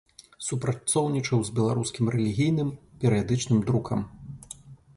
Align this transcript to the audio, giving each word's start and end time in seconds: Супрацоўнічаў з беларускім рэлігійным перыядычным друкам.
Супрацоўнічаў 0.45 1.43
з 1.49 1.53
беларускім 1.59 2.09
рэлігійным 2.15 2.71
перыядычным 3.03 3.59
друкам. 3.69 3.99